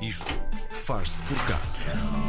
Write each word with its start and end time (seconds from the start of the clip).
Isto 0.00 0.45
faz-se 0.86 1.20
por 1.24 1.36
cá. 1.48 1.58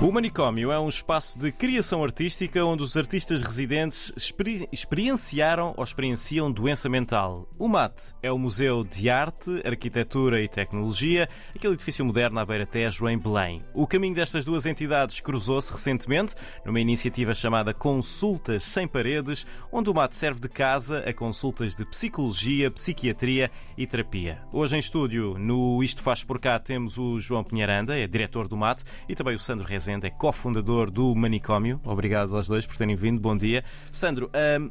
O 0.02 0.12
Manicômio 0.12 0.72
é 0.72 0.80
um 0.80 0.90
espaço 0.90 1.38
de 1.38 1.52
criação 1.52 2.04
artística 2.04 2.66
onde 2.66 2.82
os 2.82 2.98
artistas 2.98 3.44
residentes 3.44 4.12
experi 4.18 4.68
experienciaram 4.72 5.76
ou 5.78 5.84
experienciam 5.84 6.52
doença 6.52 6.90
mental. 6.90 7.48
O 7.60 7.68
MAT 7.68 8.16
é 8.22 8.32
o 8.32 8.38
Museu 8.38 8.84
de 8.84 9.12
Arte, 9.12 9.62
Arquitetura 9.64 10.42
e 10.42 10.48
Tecnologia, 10.48 11.30
aquele 11.56 11.76
edifício 11.76 12.04
moderno 12.04 12.40
à 12.40 12.46
beira-tejo 12.46 13.08
em 13.08 13.18
Belém. 13.18 13.64
O 13.76 13.86
caminho 13.86 14.16
destas 14.16 14.44
duas 14.44 14.66
entidades 14.66 15.22
cruzou-se 15.22 15.72
recentemente 15.72 16.34
numa 16.66 16.82
iniciativa 16.82 17.36
chamada 17.36 17.76
Consultas 17.76 18.64
Sem 18.64 18.88
Paredes, 18.88 19.46
onde 19.72 19.92
o 19.92 19.94
MAT 19.94 20.14
serve 20.14 20.40
de 20.40 20.50
casa 20.50 21.00
a 21.08 21.14
consultas 21.14 21.76
de 21.76 21.86
psicologia, 21.86 22.72
psiquiatria 22.72 23.52
e 23.78 23.86
terapia. 23.86 24.42
Hoje 24.52 24.76
em 24.76 24.80
estúdio, 24.80 25.38
no 25.38 25.84
Isto 25.84 26.02
Faz 26.02 26.24
Por 26.24 26.40
Cá, 26.40 26.58
temos 26.58 26.98
o 26.98 27.20
João 27.20 27.44
Pinharanda, 27.44 27.96
é 27.96 28.08
diretor 28.08 28.47
do 28.48 28.58
MAT, 28.58 28.84
e 29.08 29.16
também 29.16 29.36
o 29.36 29.40
Sandro 29.40 29.66
Rezende, 29.66 30.08
é 30.08 30.10
cofundador 30.10 30.90
do 30.92 31.14
Manicômio. 31.16 31.80
Obrigado 31.84 32.36
aos 32.36 32.48
dois 32.48 32.66
por 32.66 32.78
terem 32.78 32.96
vindo. 32.96 33.20
Bom 33.20 33.36
dia. 33.36 33.64
Sandro, 33.92 34.30
hum, 34.60 34.70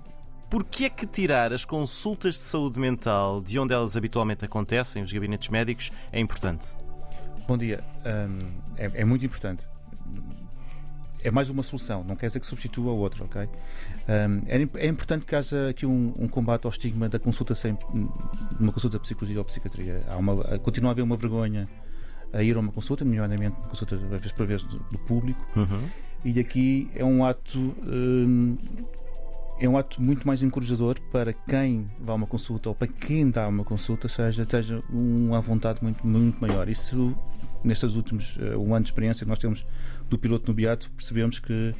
porquê 0.51 0.84
é 0.84 0.91
que 0.91 1.07
tirar 1.07 1.53
as 1.53 1.65
consultas 1.65 2.34
de 2.34 2.41
saúde 2.41 2.79
mental 2.79 3.41
de 3.43 3.59
onde 3.59 3.73
elas 3.73 3.97
habitualmente 3.97 4.45
acontecem, 4.45 5.03
os 5.03 5.12
gabinetes 5.12 5.48
médicos, 5.48 5.91
é 6.12 6.20
importante? 6.20 6.69
Bom 7.47 7.57
dia. 7.57 7.83
Hum, 8.05 8.47
é, 8.77 9.03
é 9.03 9.05
muito 9.05 9.25
importante. 9.25 9.67
É 11.23 11.31
mais 11.31 11.51
uma 11.51 11.62
solução, 11.62 12.05
não 12.05 12.15
quer 12.15 12.29
dizer 12.29 12.39
que 12.39 12.47
substitua 12.47 12.93
a 12.93 12.95
outra, 12.95 13.25
ok? 13.25 13.43
Um, 13.43 13.48
é, 14.47 14.84
é, 14.84 14.87
importante 14.87 15.27
que 15.27 15.34
haja 15.34 15.70
aqui 15.70 15.84
um, 15.84 16.15
um, 16.17 16.29
combate 16.29 16.67
ao 16.67 16.70
estigma 16.70 17.09
da 17.09 17.19
consulta 17.19 17.53
sem 17.53 17.77
uma 18.61 18.70
consulta 18.70 18.97
de 18.97 19.03
psicologia 19.03 19.39
ou 19.39 19.45
psiquiatria. 19.45 20.01
Há 20.09 20.17
uma, 20.17 20.37
continua 20.59 20.91
a 20.91 20.93
haver 20.93 21.03
uma 21.03 21.17
vergonha 21.17 21.69
a 22.33 22.43
ir 22.43 22.57
a 22.57 22.61
uma 22.61 22.73
consulta, 22.73 23.05
nomeadamente 23.05 23.57
uma 23.59 23.69
consulta 23.69 23.97
vez 23.97 24.33
por 24.33 24.47
vez 24.47 24.62
do, 24.62 24.79
do 24.79 24.98
público. 24.98 25.47
Uhum. 25.57 25.89
E 26.25 26.41
aqui 26.41 26.91
é 26.95 27.05
um 27.05 27.25
ato 27.25 27.59
hum, 27.59 28.56
é 29.59 29.69
um 29.69 29.77
ato 29.78 30.03
muito 30.03 30.27
mais 30.27 30.42
encorajador 30.42 31.00
para 31.11 31.33
quem 31.33 31.91
vai 31.98 32.12
a 32.12 32.15
uma 32.15 32.27
consulta 32.27 32.69
ou 32.69 32.75
para 32.75 32.87
quem 32.87 33.31
dá 33.31 33.48
uma 33.48 33.65
consulta, 33.65 34.09
seja, 34.09 34.47
seja 34.48 34.83
uma 34.91 35.41
vontade 35.41 35.83
muito, 35.83 36.06
muito 36.06 36.39
maior. 36.41 36.69
Isso, 36.69 37.17
nestes 37.65 37.95
últimos 37.95 38.37
uh, 38.37 38.59
um 38.59 38.75
ano 38.75 38.84
de 38.84 38.91
experiência 38.91 39.25
que 39.25 39.31
nós 39.31 39.39
temos 39.39 39.65
do 40.11 40.19
piloto 40.19 40.48
no 40.48 40.55
Beato, 40.55 40.91
percebemos 40.91 41.39
que 41.39 41.75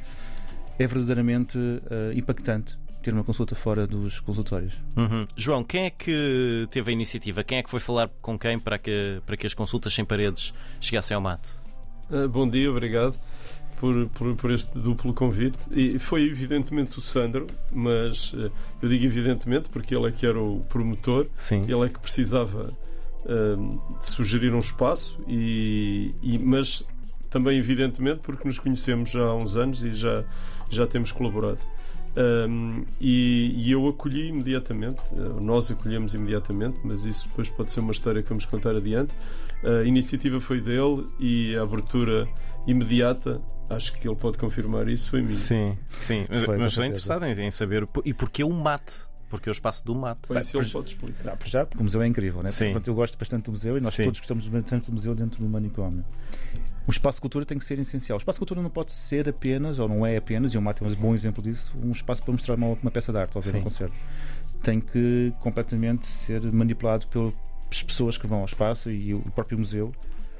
é 0.79 0.87
verdadeiramente 0.87 1.57
uh, 1.57 2.17
impactante 2.17 2.77
ter 3.07 3.13
uma 3.13 3.23
consulta 3.23 3.55
fora 3.55 3.87
dos 3.87 4.19
consultórios. 4.19 4.73
Uhum. 4.97 5.25
João, 5.37 5.63
quem 5.63 5.85
é 5.85 5.89
que 5.89 6.67
teve 6.69 6.89
a 6.89 6.93
iniciativa? 6.93 7.41
Quem 7.41 7.59
é 7.59 7.63
que 7.63 7.69
foi 7.69 7.79
falar 7.79 8.09
com 8.21 8.37
quem 8.37 8.59
para 8.59 8.77
que, 8.77 9.21
para 9.25 9.37
que 9.37 9.47
as 9.47 9.53
consultas 9.53 9.93
sem 9.93 10.03
paredes 10.03 10.53
chegassem 10.81 11.15
ao 11.15 11.21
mate? 11.21 11.51
Uh, 12.11 12.27
bom 12.27 12.49
dia, 12.49 12.69
obrigado 12.69 13.17
por, 13.77 14.09
por, 14.09 14.35
por, 14.35 14.51
este 14.51 14.77
duplo 14.77 15.13
convite. 15.13 15.57
E 15.71 15.97
foi 15.97 16.25
evidentemente 16.25 16.97
o 16.97 17.01
Sandro, 17.01 17.47
mas 17.71 18.33
uh, 18.33 18.51
eu 18.81 18.89
digo 18.89 19.05
evidentemente 19.05 19.69
porque 19.69 19.95
ele 19.95 20.09
é 20.09 20.11
que 20.11 20.25
era 20.25 20.37
o 20.37 20.59
promotor, 20.67 21.27
Sim. 21.37 21.63
ele 21.63 21.85
é 21.85 21.87
que 21.87 21.99
precisava 21.99 22.73
uh, 23.23 23.99
de 23.99 24.05
sugerir 24.05 24.53
um 24.53 24.59
espaço, 24.59 25.17
e, 25.29 26.13
e, 26.21 26.37
mas 26.39 26.85
também 27.29 27.57
evidentemente 27.57 28.19
porque 28.19 28.45
nos 28.45 28.59
conhecemos 28.59 29.11
já 29.11 29.27
há 29.27 29.33
uns 29.33 29.55
anos 29.55 29.81
e 29.81 29.93
já, 29.93 30.25
já 30.69 30.85
temos 30.85 31.13
colaborado. 31.13 31.61
Um, 32.17 32.83
e, 32.99 33.53
e, 33.55 33.71
eu 33.71 33.87
acolhi 33.87 34.29
imediatamente, 34.29 35.01
uh, 35.13 35.39
nós 35.39 35.69
acolhemos 35.69 36.15
imediatamente, 36.15 36.79
mas 36.83 37.05
isso 37.05 37.27
depois 37.27 37.47
pode 37.47 37.71
ser 37.71 37.81
uma 37.81 37.91
história 37.91 38.23
que 38.23 38.29
vamos 38.29 38.45
contar 38.45 38.75
adiante. 38.75 39.13
A 39.63 39.83
iniciativa 39.83 40.39
foi 40.39 40.59
dele 40.59 41.05
e 41.19 41.55
a 41.55 41.61
abertura 41.61 42.27
imediata, 42.65 43.41
acho 43.69 43.93
que 43.93 44.07
ele 44.07 44.15
pode 44.15 44.37
confirmar 44.37 44.87
isso, 44.87 45.09
foi 45.09 45.21
minha. 45.21 45.35
Sim, 45.35 45.77
sim, 45.95 46.25
mas, 46.29 46.43
foi, 46.43 46.57
mas 46.57 46.71
estou 46.71 46.85
interessado 46.85 47.25
em, 47.25 47.47
em 47.47 47.51
saber 47.51 47.87
e 48.03 48.13
porquê 48.13 48.43
o 48.43 48.51
mate. 48.51 49.05
Porque 49.29 49.49
é 49.49 49.51
o 49.51 49.53
espaço 49.53 49.85
do 49.85 49.93
mate. 49.93 50.33
Bem, 50.33 50.41
se 50.41 50.55
ele 50.55 50.69
pode 50.69 50.87
explicar. 50.87 51.37
Não, 51.39 51.47
já, 51.47 51.65
porque 51.65 51.81
o 51.81 51.83
museu 51.83 52.01
é 52.01 52.07
incrível, 52.07 52.41
né? 52.41 52.49
Sim. 52.49 52.67
Portanto, 52.67 52.87
eu 52.87 52.95
gosto 52.95 53.17
bastante 53.17 53.43
do 53.43 53.51
museu 53.51 53.77
e 53.77 53.81
nós 53.81 53.93
Sim. 53.93 54.05
todos 54.05 54.19
gostamos 54.21 54.47
bastante 54.47 54.85
do 54.85 54.93
museu 54.93 55.13
dentro 55.13 55.43
do 55.43 55.49
manicômio. 55.49 56.05
O 56.87 56.91
espaço 56.91 57.17
de 57.17 57.21
cultura 57.21 57.45
tem 57.45 57.57
que 57.57 57.65
ser 57.65 57.77
essencial. 57.79 58.17
O 58.17 58.19
espaço 58.19 58.37
de 58.37 58.39
cultura 58.39 58.61
não 58.61 58.69
pode 58.69 58.91
ser 58.91 59.27
apenas, 59.27 59.77
ou 59.77 59.89
não 59.89 60.05
é 60.05 60.15
apenas, 60.15 60.53
e 60.53 60.57
o 60.57 60.61
Mate 60.61 60.83
é 60.83 60.87
um 60.87 60.95
bom 60.95 61.13
exemplo 61.13 61.43
disso, 61.43 61.73
um 61.83 61.91
espaço 61.91 62.23
para 62.23 62.31
mostrar 62.31 62.55
uma, 62.55 62.77
uma 62.81 62.91
peça 62.91 63.11
de 63.11 63.17
arte 63.17 63.35
ou 63.35 63.41
ver 63.41 63.55
um 63.57 63.61
concerto. 63.63 63.95
Tem 64.63 64.79
que 64.79 65.33
completamente 65.41 66.07
ser 66.07 66.41
manipulado 66.51 67.05
pelas 67.07 67.33
pessoas 67.83 68.17
que 68.17 68.25
vão 68.25 68.39
ao 68.39 68.45
espaço 68.45 68.89
e 68.89 69.13
o 69.13 69.19
próprio 69.35 69.57
museu 69.57 69.93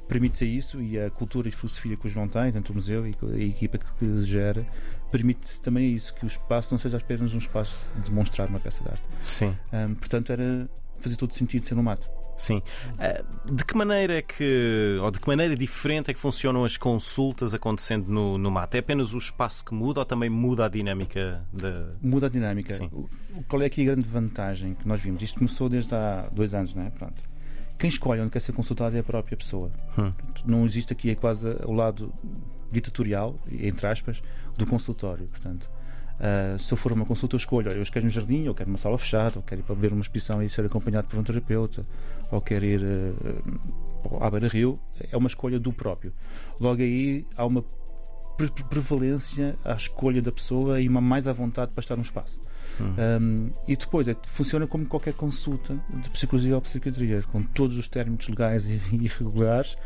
permite-se 0.08 0.46
isso 0.46 0.80
e 0.80 0.98
a 0.98 1.10
cultura 1.10 1.48
e 1.48 1.52
filosofia 1.52 1.94
que 1.94 2.06
o 2.06 2.08
João 2.08 2.26
tem 2.26 2.50
dentro 2.50 2.72
do 2.72 2.76
museu 2.76 3.06
e 3.06 3.14
a 3.34 3.44
equipa 3.44 3.76
que 3.76 4.24
gera 4.24 4.66
permite 5.10 5.60
também 5.60 5.94
isso, 5.94 6.14
que 6.14 6.24
o 6.24 6.26
espaço 6.26 6.72
não 6.72 6.78
seja 6.78 6.96
apenas 6.96 7.34
um 7.34 7.38
espaço 7.38 7.78
de 7.94 8.08
demonstrar 8.08 8.48
uma 8.48 8.58
peça 8.58 8.82
de 8.82 8.88
arte. 8.88 9.02
Sim. 9.20 9.54
Um, 9.70 9.94
portanto, 9.94 10.32
era 10.32 10.68
fazer 10.98 11.16
todo 11.16 11.32
sentido 11.34 11.64
ser 11.64 11.74
no 11.74 11.82
mato. 11.82 12.08
Sim. 12.38 12.62
Uh, 12.94 13.54
de 13.54 13.64
que 13.64 13.76
maneira 13.76 14.14
é 14.14 14.22
que, 14.22 14.96
ou 15.02 15.10
de 15.10 15.20
que 15.20 15.26
maneira 15.26 15.56
diferente 15.56 16.10
é 16.10 16.14
que 16.14 16.20
funcionam 16.20 16.64
as 16.64 16.76
consultas 16.76 17.52
acontecendo 17.52 18.08
no, 18.08 18.38
no 18.38 18.50
mato? 18.50 18.76
É 18.76 18.78
apenas 18.78 19.12
o 19.12 19.18
espaço 19.18 19.64
que 19.64 19.74
muda 19.74 20.00
ou 20.00 20.06
também 20.06 20.30
muda 20.30 20.66
a 20.66 20.68
dinâmica 20.68 21.44
da. 21.52 21.88
Muda 22.00 22.26
a 22.26 22.30
dinâmica. 22.30 22.72
Sim. 22.72 22.88
Qual 23.48 23.60
é 23.60 23.66
aqui 23.66 23.82
a 23.82 23.86
grande 23.86 24.08
vantagem 24.08 24.74
que 24.74 24.86
nós 24.86 25.00
vimos? 25.00 25.20
Isto 25.20 25.38
começou 25.38 25.68
desde 25.68 25.94
há 25.94 26.28
dois 26.32 26.54
anos, 26.54 26.72
não 26.74 26.84
é? 26.84 26.90
Pronto. 26.90 27.20
Quem 27.76 27.90
escolhe 27.90 28.20
onde 28.20 28.30
quer 28.30 28.40
ser 28.40 28.52
consultado 28.52 28.96
é 28.96 29.00
a 29.00 29.04
própria 29.04 29.36
pessoa. 29.36 29.70
Hum. 29.98 30.12
Não 30.46 30.64
existe 30.64 30.92
aqui 30.92 31.10
é 31.10 31.14
quase 31.14 31.46
o 31.64 31.72
lado 31.72 32.12
ditatorial, 32.70 33.38
entre 33.50 33.86
aspas, 33.86 34.22
do 34.56 34.66
consultório. 34.66 35.26
Portanto, 35.26 35.68
uh, 36.20 36.58
se 36.58 36.72
eu 36.72 36.76
for 36.76 36.92
uma 36.92 37.04
consulta, 37.04 37.34
eu 37.34 37.38
escolho, 37.38 37.70
eu 37.70 37.84
quero 37.84 38.06
um 38.06 38.10
jardim, 38.10 38.48
ou 38.48 38.54
quero 38.54 38.68
uma 38.68 38.78
sala 38.78 38.98
fechada, 38.98 39.34
ou 39.36 39.42
quero 39.42 39.60
ir 39.60 39.64
para 39.64 39.74
ver 39.74 39.92
uma 39.92 40.00
exposição 40.00 40.42
e 40.42 40.50
ser 40.50 40.64
acompanhado 40.64 41.08
por 41.08 41.18
um 41.18 41.22
terapeuta, 41.22 41.82
ou 42.30 42.40
quero 42.40 42.64
ir 42.64 42.80
uh, 42.82 44.22
à 44.22 44.30
beira-rio. 44.30 44.78
É 45.10 45.16
uma 45.16 45.28
escolha 45.28 45.58
do 45.58 45.72
próprio. 45.72 46.12
Logo 46.60 46.82
aí 46.82 47.26
há 47.36 47.44
uma 47.44 47.64
pre 48.38 48.48
prevalência 48.70 49.56
à 49.64 49.74
escolha 49.74 50.22
da 50.22 50.30
pessoa 50.30 50.80
e 50.80 50.88
uma 50.88 51.00
mais 51.00 51.26
à 51.26 51.32
vontade 51.32 51.72
para 51.72 51.82
estar 51.82 51.96
no 51.96 52.02
espaço. 52.02 52.40
Hum. 52.80 52.94
Um, 53.20 53.50
e 53.66 53.76
depois 53.76 54.06
é, 54.06 54.16
funciona 54.28 54.66
como 54.66 54.86
qualquer 54.86 55.12
consulta 55.14 55.76
de 55.90 56.08
psicologia 56.10 56.54
ou 56.54 56.60
psiquiatria, 56.60 57.20
com 57.32 57.42
todos 57.42 57.76
os 57.76 57.88
términos 57.88 58.28
legais 58.28 58.64
e 58.64 58.80
irregulares. 58.94 59.76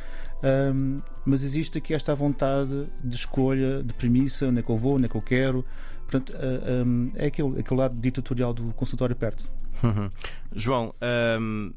Um, 0.42 0.98
mas 1.24 1.42
existe 1.42 1.78
aqui 1.78 1.94
esta 1.94 2.14
vontade 2.14 2.88
de 3.02 3.16
escolha, 3.16 3.82
de 3.82 3.94
premissa, 3.94 4.48
onde 4.48 4.58
é 4.58 4.62
que 4.62 4.70
eu 4.70 4.76
vou, 4.76 4.96
onde 4.96 5.06
é 5.06 5.08
que 5.08 5.16
eu 5.16 5.22
quero. 5.22 5.64
Portanto, 6.12 6.34
uh, 6.34 6.84
um, 6.84 7.08
é 7.14 7.26
aquele, 7.26 7.60
aquele 7.60 7.80
lado 7.80 7.98
ditatorial 7.98 8.52
do 8.52 8.74
consultório 8.74 9.16
perto. 9.16 9.50
Uhum. 9.82 10.10
João, 10.54 10.94
um, 11.40 11.72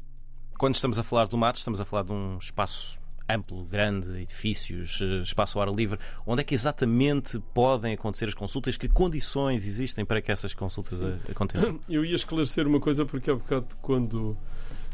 quando 0.58 0.74
estamos 0.74 0.98
a 0.98 1.02
falar 1.02 1.26
do 1.26 1.38
mato, 1.38 1.56
estamos 1.56 1.80
a 1.80 1.84
falar 1.86 2.02
de 2.02 2.12
um 2.12 2.36
espaço 2.36 3.00
amplo, 3.28 3.64
grande, 3.64 4.10
edifícios, 4.20 5.00
espaço 5.22 5.58
ao 5.58 5.66
ar 5.66 5.74
livre. 5.74 5.98
Onde 6.26 6.42
é 6.42 6.44
que 6.44 6.54
exatamente 6.54 7.40
podem 7.54 7.94
acontecer 7.94 8.26
as 8.26 8.34
consultas? 8.34 8.76
Que 8.76 8.88
condições 8.88 9.66
existem 9.66 10.04
para 10.04 10.20
que 10.20 10.30
essas 10.30 10.52
consultas 10.52 10.98
Sim. 10.98 11.18
aconteçam? 11.30 11.80
Eu 11.88 12.04
ia 12.04 12.14
esclarecer 12.14 12.66
uma 12.66 12.78
coisa 12.78 13.06
porque 13.06 13.30
há 13.30 13.34
bocado 13.34 13.66
quando 13.80 14.36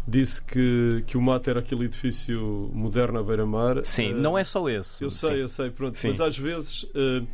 disse 0.06 0.42
que, 0.42 1.02
que 1.06 1.16
o 1.16 1.20
mato 1.20 1.50
era 1.50 1.60
aquele 1.60 1.84
edifício 1.84 2.70
moderno 2.72 3.18
à 3.18 3.22
beira-mar. 3.22 3.84
Sim, 3.84 4.12
uh, 4.12 4.16
não 4.16 4.38
é 4.38 4.44
só 4.44 4.68
esse. 4.68 5.04
Eu 5.04 5.10
sei, 5.10 5.30
Sim. 5.30 5.36
eu 5.36 5.48
sei, 5.48 5.70
pronto. 5.70 5.98
Sim. 5.98 6.08
Mas 6.08 6.20
às 6.20 6.38
vezes. 6.38 6.84
Uh, 6.84 6.92
Uh, 7.22 7.26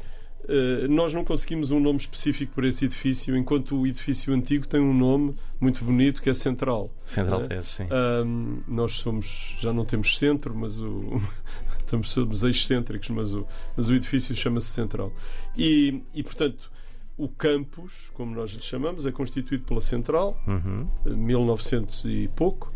nós 0.88 1.12
não 1.12 1.24
conseguimos 1.24 1.70
um 1.70 1.78
nome 1.78 1.98
específico 1.98 2.54
para 2.54 2.66
esse 2.66 2.86
edifício, 2.86 3.36
enquanto 3.36 3.78
o 3.78 3.86
edifício 3.86 4.32
antigo 4.32 4.66
tem 4.66 4.80
um 4.80 4.94
nome 4.94 5.34
muito 5.60 5.84
bonito 5.84 6.22
que 6.22 6.30
é 6.30 6.32
Central. 6.32 6.90
Central 7.04 7.40
né? 7.40 7.48
Tese, 7.48 7.68
sim. 7.68 7.88
Um, 8.24 8.62
nós 8.66 8.92
somos, 8.94 9.56
já 9.60 9.72
não 9.72 9.84
temos 9.84 10.16
centro, 10.16 10.54
mas 10.54 10.78
o, 10.78 11.16
estamos, 11.80 12.10
somos 12.10 12.42
excêntricos, 12.44 13.10
mas 13.10 13.34
o, 13.34 13.46
mas 13.76 13.90
o 13.90 13.94
edifício 13.94 14.34
chama-se 14.34 14.68
Central. 14.68 15.12
E, 15.56 16.02
e, 16.14 16.22
portanto, 16.22 16.70
o 17.16 17.28
campus, 17.28 18.10
como 18.14 18.34
nós 18.34 18.50
lhe 18.50 18.62
chamamos, 18.62 19.04
é 19.04 19.12
constituído 19.12 19.64
pela 19.64 19.80
Central, 19.80 20.40
uhum. 20.46 20.88
1900 21.04 22.04
e 22.04 22.30
pouco, 22.34 22.72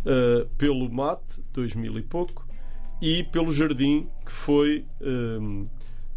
uh, 0.00 0.48
pelo 0.56 0.88
MAT, 0.88 1.20
2000 1.52 1.98
e 1.98 2.02
pouco, 2.02 2.46
e 3.02 3.24
pelo 3.24 3.52
Jardim, 3.52 4.08
que 4.24 4.32
foi. 4.32 4.86
Um, 5.00 5.66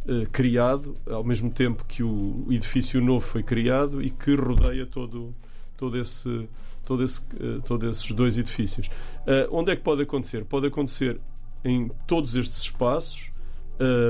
Uh, 0.06 0.30
criado 0.32 0.98
ao 1.10 1.24
mesmo 1.24 1.50
tempo 1.50 1.86
que 1.86 2.04
o 2.04 2.46
edifício 2.50 3.00
novo 3.00 3.26
foi 3.26 3.42
criado 3.42 4.02
e 4.02 4.10
que 4.10 4.36
rodeia 4.36 4.86
todo, 4.86 5.34
todo 5.78 5.98
esse, 5.98 6.50
todo 6.84 7.04
esse, 7.04 7.22
uh, 7.22 7.62
todos 7.62 7.98
esses 7.98 8.12
dois 8.12 8.38
edifícios. 8.38 8.88
Uh, 8.88 9.48
onde 9.50 9.72
é 9.72 9.76
que 9.76 9.82
pode 9.82 10.02
acontecer? 10.02 10.44
Pode 10.44 10.68
acontecer 10.68 11.22
em 11.64 11.90
todos 12.06 12.36
estes 12.36 12.60
espaços, 12.60 13.32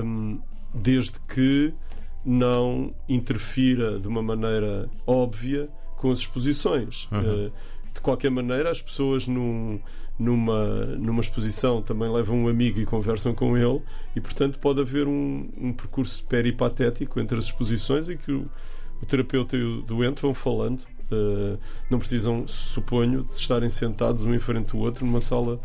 um, 0.03 0.39
desde 0.73 1.19
que 1.31 1.73
não 2.25 2.93
interfira 3.07 3.99
de 3.99 4.07
uma 4.07 4.23
maneira 4.23 4.89
óbvia 5.05 5.69
com 5.97 6.09
as 6.09 6.19
exposições. 6.19 7.07
Uhum. 7.11 7.51
De 7.93 8.01
qualquer 8.01 8.31
maneira, 8.31 8.69
as 8.69 8.81
pessoas 8.81 9.27
num, 9.27 9.79
numa, 10.17 10.85
numa 10.97 11.21
exposição 11.21 11.81
também 11.81 12.11
levam 12.11 12.43
um 12.43 12.47
amigo 12.47 12.79
e 12.79 12.85
conversam 12.85 13.33
com 13.33 13.57
ele, 13.57 13.81
e 14.15 14.21
portanto 14.21 14.59
pode 14.59 14.81
haver 14.81 15.07
um, 15.07 15.49
um 15.57 15.73
percurso 15.73 16.25
peripatético 16.25 17.19
entre 17.19 17.37
as 17.37 17.45
exposições 17.45 18.09
em 18.09 18.17
que 18.17 18.31
o, 18.31 18.49
o 19.01 19.05
terapeuta 19.05 19.55
e 19.55 19.63
o 19.63 19.81
doente 19.81 20.21
vão 20.21 20.33
falando. 20.33 20.81
Uh, 21.11 21.59
não 21.89 21.99
precisam, 21.99 22.47
suponho, 22.47 23.23
de 23.23 23.33
estarem 23.33 23.69
sentados 23.69 24.23
um 24.23 24.33
em 24.33 24.39
frente 24.39 24.75
ao 24.75 24.81
outro 24.81 25.05
numa 25.05 25.21
sala 25.21 25.59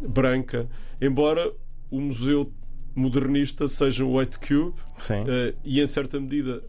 branca, 0.00 0.68
embora 1.00 1.52
o 1.90 2.00
museu 2.00 2.50
modernista 2.94 3.66
seja 3.66 4.04
o 4.04 4.16
White 4.16 4.38
Cube 4.38 4.70
uh, 4.70 5.56
e 5.64 5.80
em 5.80 5.86
certa 5.86 6.18
medida 6.18 6.62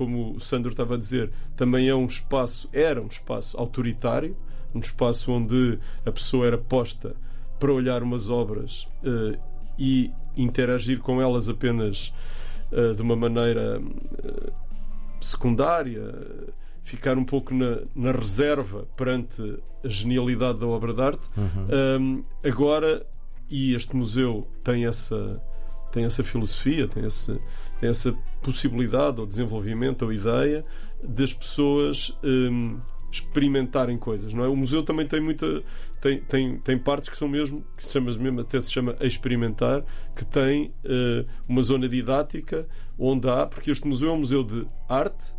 como 0.00 0.34
o 0.34 0.40
Sandro 0.40 0.70
estava 0.70 0.94
a 0.94 0.96
dizer, 0.96 1.30
também 1.54 1.88
é 1.88 1.94
um 1.94 2.06
espaço, 2.06 2.70
era 2.72 3.02
um 3.02 3.06
espaço 3.06 3.54
autoritário, 3.58 4.34
um 4.74 4.80
espaço 4.80 5.32
onde 5.32 5.78
a 6.04 6.12
pessoa 6.12 6.46
era 6.46 6.58
posta 6.58 7.14
para 7.58 7.72
olhar 7.72 8.02
umas 8.02 8.30
obras 8.30 8.88
uh, 9.04 9.38
e 9.78 10.10
interagir 10.36 11.00
com 11.00 11.20
elas 11.20 11.48
apenas 11.48 12.12
uh, 12.72 12.94
de 12.94 13.02
uma 13.02 13.16
maneira 13.16 13.80
uh, 13.80 14.52
secundária, 15.20 16.14
ficar 16.82 17.18
um 17.18 17.24
pouco 17.24 17.54
na, 17.54 17.80
na, 17.94 18.12
reserva 18.12 18.86
perante 18.96 19.42
a 19.84 19.88
genialidade 19.88 20.58
da 20.58 20.66
obra 20.66 20.94
de 20.94 21.02
arte. 21.02 21.28
Uhum. 21.36 22.00
Um, 22.00 22.24
agora, 22.42 23.06
e 23.48 23.74
este 23.74 23.94
museu 23.94 24.48
tem 24.64 24.86
essa 24.86 25.40
tem 25.90 26.04
essa 26.04 26.22
filosofia, 26.22 26.86
tem, 26.86 27.04
esse, 27.04 27.40
tem 27.80 27.88
essa 27.88 28.16
possibilidade 28.40 29.20
ou 29.20 29.26
desenvolvimento 29.26 30.02
ou 30.02 30.12
ideia 30.12 30.64
das 31.02 31.34
pessoas 31.34 32.16
um, 32.22 32.78
experimentarem 33.10 33.98
coisas, 33.98 34.32
não 34.32 34.44
é? 34.44 34.48
O 34.48 34.56
museu 34.56 34.82
também 34.82 35.06
tem 35.06 35.20
muita 35.20 35.62
tem, 36.00 36.20
tem, 36.20 36.58
tem 36.58 36.78
partes 36.78 37.08
que 37.08 37.16
são 37.16 37.28
mesmo 37.28 37.64
que 37.76 37.84
se 37.84 37.92
chama 37.92 38.10
mesmo 38.16 38.40
até 38.40 38.60
se 38.60 38.70
chama 38.70 38.96
experimentar, 39.00 39.84
que 40.14 40.24
tem 40.24 40.72
uh, 40.84 41.26
uma 41.48 41.60
zona 41.60 41.88
didática 41.88 42.66
onde 42.98 43.28
há, 43.28 43.46
porque 43.46 43.70
este 43.70 43.86
museu 43.86 44.10
é 44.10 44.12
um 44.12 44.18
museu 44.18 44.42
de 44.42 44.66
arte, 44.88 45.32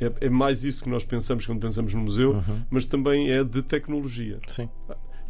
é, 0.00 0.26
é 0.26 0.28
mais 0.28 0.64
isso 0.64 0.84
que 0.84 0.90
nós 0.90 1.04
pensamos 1.04 1.44
quando 1.44 1.60
pensamos 1.60 1.92
no 1.94 2.00
museu, 2.00 2.32
uhum. 2.32 2.62
mas 2.70 2.86
também 2.86 3.30
é 3.30 3.42
de 3.42 3.62
tecnologia. 3.62 4.38
Sim. 4.46 4.68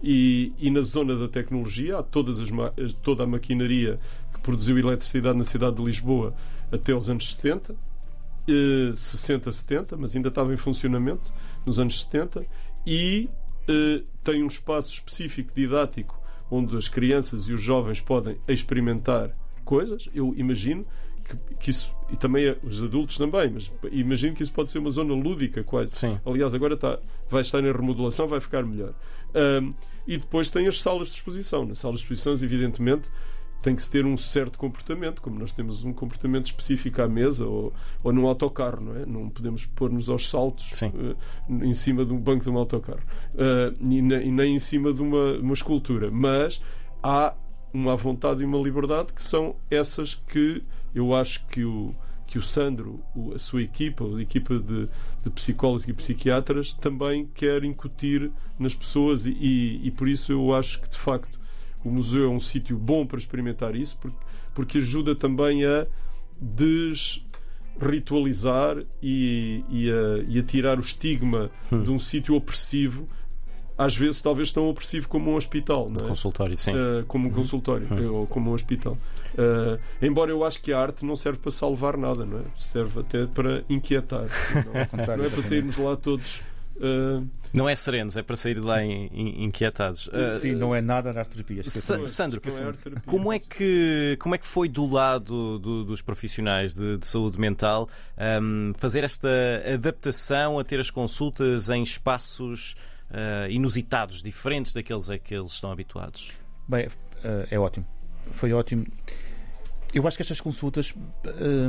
E, 0.02 0.52
e, 0.58 0.70
na 0.70 0.80
zona 0.80 1.16
da 1.16 1.26
tecnologia 1.26 1.98
há 1.98 2.02
todas 2.04 2.40
as, 2.40 2.50
toda 3.02 3.25
a 3.25 3.26
maquinaria 3.26 3.98
que 4.32 4.38
produziu 4.40 4.78
eletricidade 4.78 5.36
na 5.36 5.42
cidade 5.42 5.76
de 5.76 5.82
Lisboa 5.82 6.34
até 6.70 6.94
os 6.94 7.10
anos 7.10 7.34
70, 7.34 7.75
60, 8.95 9.50
70, 9.50 9.97
mas 9.97 10.17
ainda 10.17 10.29
estava 10.29 10.53
em 10.53 10.56
funcionamento 10.56 11.33
nos 11.67 11.79
anos 11.79 12.03
70, 12.03 12.45
e 12.87 13.29
eh, 13.69 14.03
tem 14.25 14.43
um 14.43 14.47
espaço 14.47 14.93
específico 14.95 15.53
didático 15.55 16.19
onde 16.50 16.77
as 16.77 16.89
crianças 16.89 17.45
e 17.45 17.53
os 17.53 17.61
jovens 17.61 18.00
podem 18.00 18.39
experimentar 18.49 19.31
coisas. 19.65 20.09
Eu 20.15 20.35
imagino 20.37 20.87
que, 21.23 21.37
que 21.56 21.71
isso, 21.71 21.93
e 22.11 22.17
também 22.17 22.56
os 22.62 22.83
adultos 22.83 23.19
também, 23.19 23.50
mas 23.50 23.71
imagino 23.93 24.35
que 24.35 24.43
isso 24.43 24.53
pode 24.53 24.71
ser 24.71 24.79
uma 24.79 24.91
zona 24.91 25.12
lúdica 25.12 25.62
quase. 25.62 25.95
Sim. 25.95 26.19
Aliás, 26.25 26.55
agora 26.55 26.75
está, 26.75 26.99
vai 27.29 27.43
estar 27.43 27.61
em 27.61 27.71
remodelação, 27.71 28.27
vai 28.27 28.41
ficar 28.41 28.65
melhor. 28.65 28.95
Um, 29.35 29.75
e 30.06 30.17
depois 30.17 30.49
tem 30.49 30.67
as 30.67 30.81
salas 30.81 31.09
de 31.09 31.15
exposição. 31.15 31.67
Nas 31.67 31.79
salas 31.79 32.00
de 32.00 32.05
exposições, 32.05 32.43
evidentemente, 32.43 33.11
tem 33.62 33.75
que 33.75 33.82
se 33.82 33.90
ter 33.90 34.06
um 34.06 34.16
certo 34.16 34.58
comportamento, 34.58 35.20
como 35.20 35.38
nós 35.38 35.52
temos 35.52 35.84
um 35.84 35.93
comportamento 35.93 36.46
específico 36.46 37.02
à 37.02 37.08
mesa 37.08 37.46
ou, 37.46 37.72
ou 38.05 38.12
num 38.12 38.26
autocarro, 38.26 38.81
não 38.81 38.96
é? 38.96 39.05
Não 39.05 39.28
podemos 39.28 39.66
pôr-nos 39.66 40.08
aos 40.08 40.28
saltos 40.28 40.70
uh, 40.82 41.16
em 41.64 41.72
cima 41.72 42.05
de 42.05 42.12
um 42.12 42.19
banco 42.19 42.44
de 42.44 42.50
um 42.50 42.56
autocarro 42.56 43.02
uh, 43.34 43.75
e, 43.81 44.00
ne, 44.02 44.25
e, 44.25 44.31
nem 44.31 44.55
em 44.55 44.58
cima 44.58 44.93
de 44.93 45.02
uma, 45.02 45.32
uma 45.38 45.52
escultura, 45.52 46.08
mas 46.10 46.62
há 47.02 47.34
uma 47.72 47.96
vontade 47.96 48.43
e 48.43 48.46
uma 48.46 48.58
liberdade 48.58 49.12
que 49.12 49.22
são 49.22 49.56
essas 49.70 50.14
que 50.14 50.62
eu 50.94 51.14
acho 51.14 51.46
que 51.46 51.64
o 51.64 51.94
que 52.28 52.37
o 52.37 52.43
Sandro, 52.43 53.02
a 53.34 53.38
sua 53.38 53.62
equipa, 53.62 54.04
a 54.04 54.20
equipa 54.20 54.58
de, 54.58 54.87
de 55.25 55.31
psicólogos 55.31 55.88
e 55.88 55.94
psiquiatras, 55.94 56.75
também 56.75 57.26
quer 57.34 57.64
incutir 57.64 58.31
nas 58.58 58.75
pessoas, 58.75 59.25
e, 59.25 59.31
e, 59.32 59.87
e 59.87 59.90
por 59.90 60.06
isso 60.06 60.31
eu 60.31 60.54
acho 60.54 60.78
que 60.82 60.90
de 60.90 60.99
facto 60.99 61.40
o 61.84 61.90
museu 61.90 62.25
é 62.25 62.28
um 62.28 62.40
sítio 62.40 62.76
bom 62.76 63.06
para 63.06 63.19
experimentar 63.19 63.75
isso, 63.75 63.96
porque, 63.98 64.19
porque 64.54 64.78
ajuda 64.78 65.14
também 65.14 65.64
a 65.64 65.86
desritualizar 66.40 68.78
e, 69.02 69.64
e, 69.69 69.90
a, 69.90 70.25
e 70.28 70.38
a 70.38 70.42
tirar 70.42 70.78
o 70.78 70.82
estigma 70.82 71.50
hum. 71.70 71.82
de 71.82 71.90
um 71.90 71.98
sítio 71.98 72.34
opressivo 72.34 73.06
às 73.78 73.96
vezes 73.96 74.20
talvez 74.20 74.50
tão 74.50 74.69
opressivo 74.69 75.08
como 75.08 75.30
um 75.30 75.36
hospital, 75.36 75.88
não 75.88 76.04
é? 76.04 76.08
Consultório, 76.08 76.56
sim. 76.56 76.72
Uh, 76.72 77.06
como 77.06 77.26
um 77.26 77.30
uhum. 77.30 77.36
consultório 77.36 77.86
uhum. 77.88 78.12
ou 78.12 78.26
como 78.26 78.50
um 78.50 78.52
hospital. 78.52 78.98
Uh, 79.34 79.78
embora 80.02 80.32
eu 80.32 80.44
acho 80.44 80.60
que 80.60 80.72
a 80.72 80.80
arte 80.80 81.06
não 81.06 81.14
serve 81.14 81.38
para 81.38 81.52
salvar 81.52 81.96
nada, 81.96 82.26
não 82.26 82.40
é? 82.40 82.42
Serve 82.56 83.00
até 83.00 83.25
para 83.26 83.62
inquietar. 83.70 84.26
Não, 84.92 85.16
não 85.16 85.25
é 85.25 85.28
para 85.28 85.42
sairmos 85.42 85.76
lá 85.76 85.96
todos 85.96 86.40
Uh, 86.78 87.26
não 87.52 87.69
é 87.69 87.75
serenos, 87.75 88.16
é 88.16 88.22
para 88.22 88.36
sair 88.36 88.54
de 88.54 88.60
lá 88.60 88.84
in, 88.84 89.08
in, 89.12 89.44
inquietados. 89.44 90.06
Uh, 90.08 90.40
Sim, 90.40 90.54
não 90.54 90.75
é 90.75 90.80
nada 90.80 91.10
arte 91.10 91.32
terapia. 91.32 91.62
Sandro, 91.64 92.40
é 92.44 93.00
como, 93.04 93.32
é 93.32 93.38
que, 93.38 94.16
como 94.20 94.34
é 94.34 94.38
que 94.38 94.46
foi 94.46 94.69
do 94.69 94.86
lado 94.86 95.58
do, 95.58 95.84
dos 95.84 96.00
profissionais 96.00 96.75
de, 96.75 96.98
de 96.98 97.06
saúde 97.06 97.40
mental 97.40 97.88
um, 98.40 98.72
fazer 98.76 99.02
esta 99.02 99.28
adaptação 99.75 100.58
a 100.58 100.64
ter 100.64 100.78
as 100.78 100.90
consultas 100.90 101.69
em 101.69 101.82
espaços 101.82 102.76
uh, 103.10 103.50
inusitados, 103.50 104.22
diferentes 104.22 104.72
daqueles 104.72 105.10
a 105.10 105.19
que 105.19 105.34
eles 105.34 105.52
estão 105.52 105.72
habituados? 105.72 106.30
Bem, 106.69 106.88
é 107.50 107.58
ótimo. 107.58 107.86
Foi 108.30 108.52
ótimo. 108.52 108.86
Eu 109.93 110.06
acho 110.06 110.17
que 110.17 110.23
estas 110.23 110.40
consultas 110.40 110.94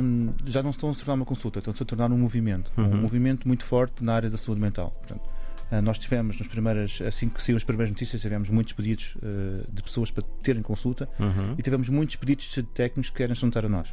hum, 0.02 0.32
já 0.46 0.62
não 0.62 0.70
estão 0.70 0.90
a 0.90 0.92
se 0.92 0.98
tornar 1.00 1.14
uma 1.14 1.24
consulta, 1.24 1.58
estão-se 1.58 1.82
a 1.82 1.86
tornar 1.86 2.10
um 2.12 2.18
movimento. 2.18 2.70
Uhum. 2.76 2.92
Um 2.92 2.96
movimento 3.00 3.48
muito 3.48 3.64
forte 3.64 4.04
na 4.04 4.14
área 4.14 4.28
da 4.28 4.36
saúde 4.36 4.60
mental. 4.60 4.90
Portanto, 4.90 5.28
uh, 5.72 5.80
nós 5.80 5.98
tivemos, 5.98 6.38
nas 6.38 6.48
primeiras, 6.48 7.00
assim 7.00 7.28
que 7.28 7.42
saíram 7.42 7.56
as 7.56 7.64
primeiras 7.64 7.90
notícias, 7.90 8.20
tivemos 8.20 8.50
muitos 8.50 8.74
pedidos 8.74 9.16
uh, 9.16 9.72
de 9.72 9.82
pessoas 9.82 10.10
para 10.10 10.22
terem 10.42 10.62
consulta 10.62 11.08
uhum. 11.18 11.54
e 11.58 11.62
tivemos 11.62 11.88
muitos 11.88 12.16
pedidos 12.16 12.46
de 12.46 12.62
técnicos 12.62 13.10
que 13.10 13.16
querem 13.16 13.34
juntar 13.34 13.64
a 13.64 13.68
nós. 13.68 13.88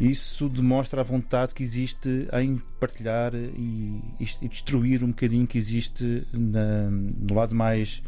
Isso 0.00 0.48
demonstra 0.48 1.00
a 1.00 1.04
vontade 1.04 1.54
que 1.54 1.62
existe 1.62 2.28
em 2.32 2.60
partilhar 2.80 3.32
e, 3.34 4.02
e 4.18 4.48
destruir 4.48 5.04
um 5.04 5.08
bocadinho 5.08 5.46
que 5.46 5.56
existe 5.56 6.26
na, 6.32 6.90
no 6.90 7.32
lado 7.32 7.54
mais, 7.54 8.02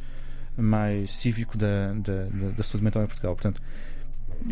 mais 0.56 1.12
cívico 1.12 1.56
da, 1.56 1.92
da, 1.92 2.24
da, 2.24 2.48
da 2.56 2.62
saúde 2.64 2.82
mental 2.82 3.04
em 3.04 3.06
Portugal. 3.06 3.36
Portanto, 3.36 3.62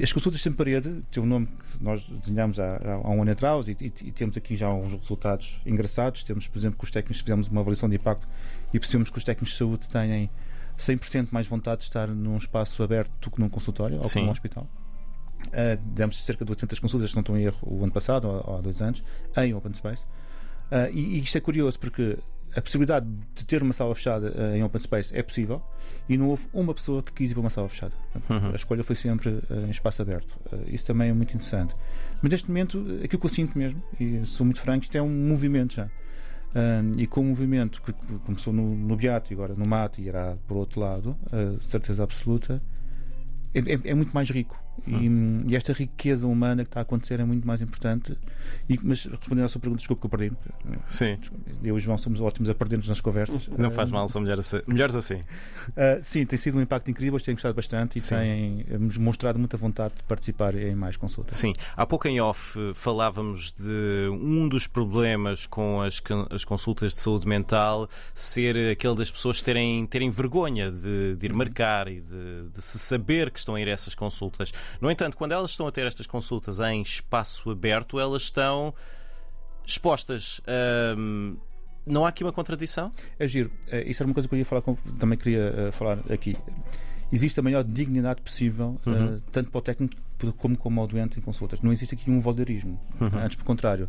as 0.03 0.13
consultas 0.13 0.41
sem 0.41 0.53
parede 0.53 1.03
tem 1.11 1.23
um 1.23 1.27
nome 1.27 1.47
que 1.47 1.83
nós 1.83 2.09
desenhámos 2.09 2.59
há, 2.59 2.81
há 2.85 3.11
um 3.11 3.23
ano 3.23 3.31
atrás 3.31 3.69
e, 3.69 3.77
e, 3.81 3.87
e, 3.87 4.13
temos 4.13 4.37
aqui 4.37 4.57
já 4.57 4.73
uns 4.73 4.95
resultados 4.95 5.61
engraçados. 5.65 6.25
Temos, 6.25 6.49
por 6.49 6.59
exemplo, 6.59 6.79
que 6.79 6.85
os 6.85 6.91
técnicos 6.91 7.21
fizemos 7.21 7.49
uma 7.49 7.61
avaliação 7.61 7.89
de 7.89 7.97
impacto 7.97 8.27
e 8.73 8.79
percebemos 8.79 9.11
que 9.11 9.19
os 9.19 9.25
técnicos 9.25 9.53
de 9.53 9.59
saúde 9.59 9.89
têm 9.89 10.31
100% 10.79 11.29
mais 11.31 11.47
vontade 11.47 11.79
de 11.79 11.85
estar 11.85 12.09
num 12.09 12.37
espaço 12.37 12.83
aberto 12.83 13.13
do 13.21 13.31
que 13.31 13.41
num 13.41 13.49
consultório 13.49 14.01
ou 14.03 14.23
num 14.23 14.31
hospital. 14.31 14.67
Uh, 15.49 15.77
demos 15.95 16.25
cerca 16.25 16.45
de 16.45 16.51
800 16.51 16.79
consultas, 16.79 17.11
se 17.11 17.17
não 17.17 17.21
estou 17.21 17.37
em 17.37 17.45
erro, 17.45 17.59
o 17.63 17.83
ano 17.85 17.93
passado 17.93 18.27
ou, 18.27 18.43
ou 18.47 18.59
há 18.59 18.61
dois 18.61 18.81
anos, 18.81 19.05
em 19.37 19.55
Open 19.55 19.75
Space. 19.75 20.03
Uh, 20.71 20.91
e, 20.93 21.19
e 21.19 21.21
isto 21.21 21.37
é 21.37 21.41
curioso 21.41 21.79
porque 21.79 22.19
a 22.57 22.61
possibilidade 22.63 23.07
de 23.35 23.45
ter 23.45 23.63
uma 23.63 23.73
sala 23.73 23.95
fechada 23.95 24.31
uh, 24.31 24.57
em 24.57 24.63
open 24.63 24.81
space 24.81 25.17
é 25.17 25.23
possível 25.23 25.61
e 26.09 26.17
não 26.17 26.29
houve 26.29 26.47
uma 26.53 26.73
pessoa 26.73 27.03
que 27.03 27.13
quis 27.13 27.31
ir 27.31 27.35
para 27.35 27.41
uma 27.41 27.51
sala 27.51 27.69
fechada. 27.69 27.93
Portanto, 28.13 28.43
uhum. 28.45 28.51
A 28.53 28.55
escolha 28.55 28.85
foi 28.85 28.95
sempre 28.95 29.31
uh, 29.31 29.67
em 29.67 29.71
espaço 29.71 30.03
aberto. 30.03 30.39
Uh, 30.53 30.65
isso 30.69 30.87
também 30.87 31.11
é 31.11 31.13
muito 31.13 31.31
interessante. 31.31 31.75
Mas 32.23 32.31
neste 32.31 32.49
momento, 32.49 32.79
aquilo 33.03 33.21
que 33.21 33.27
eu 33.27 33.31
sinto 33.31 33.59
mesmo, 33.59 33.83
e 33.99 34.25
sou 34.25 34.47
muito 34.47 34.61
franco, 34.61 34.85
isto 34.85 34.97
é 34.97 35.03
um 35.03 35.11
movimento 35.11 35.75
já. 35.75 35.91
e 36.97 37.07
com 37.07 37.21
o 37.21 37.25
movimento 37.25 37.83
que 37.83 37.93
começou 38.21 38.53
no, 38.53 38.75
no 38.75 38.97
Beato 38.97 39.31
e 39.31 39.35
agora 39.35 39.55
no 39.55 39.67
Mato 39.69 40.01
e 40.01 40.07
irá 40.07 40.35
por 40.47 40.57
outro 40.57 40.81
lado, 40.81 41.15
certeza 41.61 42.03
absoluta, 42.03 42.63
é, 43.53 43.59
é, 43.59 43.91
é 43.91 43.95
muito 43.95 44.13
mais 44.13 44.31
rico. 44.31 44.64
Hum. 44.87 45.43
E, 45.47 45.53
e, 45.53 45.57
esta 45.57 45.73
riqueza 45.73 46.27
humana 46.27 46.65
que 46.65 46.69
está 46.69 46.81
a 46.81 46.83
acontecer 46.83 47.21
é 47.21 47.25
muito 47.25 47.47
mais 47.47 47.63
importante. 47.63 48.17
E, 48.69 48.79
mas 48.83 49.05
respondendo 49.05 49.45
à 49.45 49.49
sua 49.49 49.61
pergunta, 49.61 49.79
desculpe 49.79 50.01
que 50.01 50.07
eu 50.07 50.11
perdi. 50.11 50.37
Sim. 50.87 51.19
Eu 51.63 51.75
e 51.75 51.79
o 51.79 51.81
João 51.81 51.97
somos 51.97 52.21
ótimos 52.21 52.49
a 52.49 52.55
perder-nos 52.55 52.89
nas 52.89 53.01
conversas. 53.01 53.49
Não 53.57 53.71
faz 53.71 53.91
mal, 53.91 54.09
são 54.09 54.21
melhores, 54.21 54.53
melhores 54.67 54.95
assim. 54.95 55.17
Uh, 55.17 56.03
sim, 56.03 56.27
tem 56.27 56.39
sido 56.39 56.59
um 56.59 56.61
impacto 56.61 56.91
incrível, 56.91 57.19
têm 57.21 57.35
gostado 57.35 57.55
bastante 57.55 57.99
e 57.99 58.03
sim. 58.03 58.15
têm 58.15 58.67
mostrado 58.99 59.39
muita 59.39 59.57
vontade 59.57 59.95
de 59.95 60.03
participar 60.03 60.55
em 60.55 60.75
mais 60.75 60.97
consultas. 60.97 61.37
Sim, 61.37 61.53
há 61.77 61.87
pouco 61.87 62.07
em 62.09 62.21
off 62.21 62.59
falávamos 62.75 63.53
de 63.53 64.09
um 64.11 64.49
dos 64.49 64.67
problemas 64.67 65.47
com 65.47 65.81
as, 65.81 66.03
as 66.31 66.45
consultas 66.45 66.95
de 66.95 67.01
saúde 67.01 67.27
mental 67.27 67.89
ser 68.13 68.73
aquele 68.73 68.97
das 68.97 69.11
pessoas 69.11 69.41
terem, 69.41 69.87
terem 69.87 70.11
vergonha 70.11 70.71
de, 70.71 71.17
de 71.17 71.27
ir 71.27 71.33
uhum. 71.33 71.39
marcar 71.39 71.89
e 71.89 72.01
de, 72.01 72.49
de 72.53 72.63
se 72.63 72.79
saber 72.79 73.31
que 73.31 73.39
estão 73.39 73.55
a 73.55 73.61
ir 73.61 73.69
a 73.69 73.73
essas 73.73 73.95
consultas. 73.95 74.53
No 74.81 74.91
entanto, 74.91 75.17
quando 75.17 75.33
elas 75.33 75.51
estão 75.53 75.67
a 75.67 75.73
ter 75.73 75.87
estas 75.87 76.07
consultas 76.07 76.59
em 76.61 76.83
espaço 76.83 77.51
aberto, 77.51 77.99
elas 77.99 78.23
estão 78.23 78.75
expostas. 79.67 80.41
Um, 80.97 81.37
Não 81.87 82.05
há 82.07 82.09
aqui 82.09 82.23
uma 82.25 82.33
contradição? 82.33 82.91
É 83.19 83.27
giro. 83.29 83.51
É, 83.69 83.83
isso 83.89 84.03
era 84.03 84.09
uma 84.09 84.15
coisa 84.15 84.29
que 84.29 84.35
eu 84.35 84.39
ia 84.39 84.45
falar 84.47 84.63
também 84.99 85.19
queria 85.19 85.69
uh, 85.69 85.73
falar 85.73 85.99
aqui. 86.11 86.35
Existe 87.13 87.39
a 87.39 87.43
maior 87.43 87.63
dignidade 87.63 88.23
possível, 88.23 88.81
uh, 88.87 88.91
Uhum. 88.91 89.21
tanto 89.31 89.51
para 89.51 89.59
o 89.59 89.63
técnico 89.63 89.95
como 90.39 90.57
como 90.57 90.81
ao 90.81 90.87
doente 90.87 91.19
em 91.19 91.23
consultas. 91.23 91.61
Não 91.61 91.73
existe 91.73 91.95
aqui 91.95 92.11
um 92.11 92.21
voyeurismo. 92.21 92.81
Uhum. 93.01 93.19
Antes, 93.19 93.37
pelo 93.37 93.47
contrário. 93.47 93.89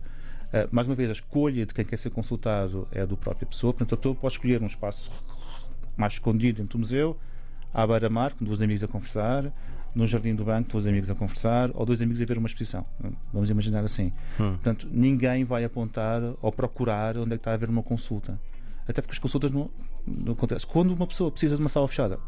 Mais 0.72 0.88
uma 0.88 0.96
vez, 0.96 1.10
a 1.10 1.14
escolha 1.14 1.66
de 1.66 1.74
quem 1.74 1.84
quer 1.84 1.98
ser 1.98 2.10
consultado 2.12 2.88
é 2.92 3.06
do 3.06 3.18
própria 3.18 3.46
pessoa. 3.46 3.74
Portanto, 3.74 3.94
a 3.94 3.98
pessoa 3.98 4.16
pode 4.16 4.34
escolher 4.36 4.62
um 4.62 4.68
espaço 4.68 5.12
mais 5.98 6.14
escondido 6.14 6.62
dentro 6.62 6.78
do 6.78 6.80
museu, 6.82 7.18
à 7.74 7.86
beira-mar, 7.86 8.34
com 8.34 8.46
dois 8.46 8.62
amigos 8.62 8.82
a 8.82 8.88
conversar, 8.88 9.52
no 9.96 10.06
jardim 10.06 10.36
do 10.36 10.44
banco, 10.44 10.70
dois 10.74 10.86
amigos 10.86 11.10
a 11.10 11.16
conversar, 11.16 11.72
ou 11.74 11.86
dois 11.86 12.02
amigos 12.02 12.22
a 12.22 12.26
ver 12.26 12.38
uma 12.38 12.48
exposição. 12.48 12.86
Vamos 13.32 13.50
imaginar 13.50 13.84
assim. 13.84 14.12
Hum. 14.40 14.52
Portanto, 14.52 14.88
ninguém 14.92 15.46
vai 15.46 15.64
apontar 15.64 16.22
ou 16.42 16.52
procurar 16.52 17.18
onde 17.18 17.34
é 17.34 17.38
que 17.38 17.42
está 17.42 17.52
a 17.52 17.54
haver 17.54 17.70
uma 17.70 17.82
consulta. 17.82 18.40
Até 18.88 19.02
porque 19.02 19.14
as 19.14 19.20
consultas 19.20 19.52
não, 19.52 19.70
não 20.06 20.34
acontecem. 20.34 20.68
Quando 20.70 20.92
uma 20.92 21.08
pessoa 21.08 21.32
precisa 21.32 21.56
de 21.56 21.62
uma 21.62 21.70
sala 21.70 21.88
fechada, 21.88 22.20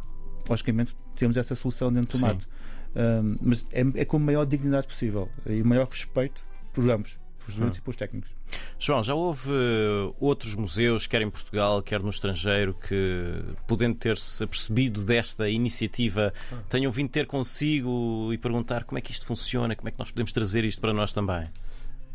logicamente 0.50 0.95
temos 1.17 1.36
essa 1.36 1.53
solução 1.53 1.91
dentro 1.91 2.17
do 2.17 2.21
mato. 2.21 2.47
Um, 2.95 3.36
mas 3.41 3.65
é, 3.71 3.81
é 3.95 4.05
com 4.05 4.17
a 4.17 4.19
maior 4.19 4.45
dignidade 4.45 4.88
possível 4.88 5.29
e 5.45 5.62
o 5.62 5.65
maior 5.65 5.88
respeito 5.88 6.43
por 6.74 6.89
ambos, 6.89 7.17
pelos 7.48 7.60
doentes 7.60 7.80
e 7.80 7.82
pelos 7.82 7.96
técnicos. 7.96 8.30
João, 8.77 9.04
já 9.04 9.13
houve 9.13 9.50
eh, 9.50 10.13
outros 10.20 10.56
museus, 10.56 11.08
quer 11.08 11.22
em 11.22 11.30
Portugal, 11.30 11.82
quer 11.82 12.01
no 12.01 12.10
estrangeiro, 12.10 12.74
que, 12.74 13.42
podendo 13.66 13.96
ter-se 13.96 14.44
apercebido 14.44 15.04
desta 15.04 15.50
iniciativa, 15.50 16.34
tenham 16.70 16.92
vindo 16.92 17.10
ter 17.10 17.25
consigo 17.25 18.32
e 18.34 18.38
perguntar 18.38 18.84
como 18.84 19.00
é 19.00 19.01
que 19.01 19.12
isto 19.12 19.25
funciona, 19.25 19.75
como 19.75 19.88
é 19.88 19.92
que 19.92 20.00
nós 20.00 20.12
podemos 20.12 20.32
trazer 20.32 20.66
isto 20.66 20.82
para 20.82 20.94
nós 20.94 21.13
também? 21.13 21.50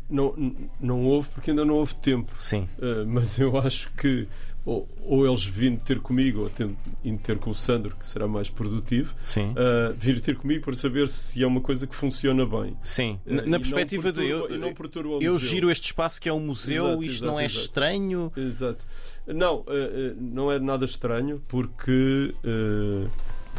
Não, 0.09 0.35
não 0.79 1.05
houve 1.05 1.29
porque 1.29 1.49
ainda 1.49 1.65
não 1.65 1.75
houve 1.75 1.95
tempo. 1.95 2.31
Sim. 2.37 2.67
Uh, 2.77 3.05
mas 3.07 3.39
eu 3.39 3.57
acho 3.57 3.91
que 3.93 4.27
ou, 4.65 4.87
ou 5.03 5.25
eles 5.25 5.43
vindo 5.43 5.79
ter 5.81 5.99
comigo 5.99 6.41
ou 6.41 6.49
tendo, 6.49 6.77
indo 7.03 7.17
ter 7.19 7.37
com 7.37 7.49
o 7.49 7.55
Sandro, 7.55 7.95
que 7.95 8.07
será 8.07 8.27
mais 8.27 8.49
produtivo, 8.49 9.13
uh, 9.13 9.93
vir 9.97 10.21
ter 10.21 10.37
comigo 10.37 10.63
para 10.63 10.73
saber 10.73 11.09
se 11.09 11.43
é 11.43 11.47
uma 11.47 11.59
coisa 11.59 11.85
que 11.85 11.95
funciona 11.95 12.45
bem. 12.45 12.77
Sim. 12.81 13.19
Uh, 13.25 13.47
Na, 13.47 13.59
perspectiva 13.59 14.11
de. 14.11 14.25
Eu, 14.25 14.49
eu 15.21 15.37
giro 15.37 15.69
este 15.69 15.85
espaço 15.85 16.21
que 16.21 16.29
é 16.29 16.33
um 16.33 16.39
museu, 16.39 16.85
Exato, 16.85 17.03
isto 17.03 17.13
exato, 17.15 17.31
não 17.31 17.39
é 17.39 17.45
exato. 17.45 17.61
estranho. 17.61 18.31
Exato. 18.37 18.85
Não, 19.27 19.59
uh, 19.59 19.65
não 20.17 20.51
é 20.51 20.59
nada 20.59 20.85
estranho 20.85 21.41
porque, 21.47 22.33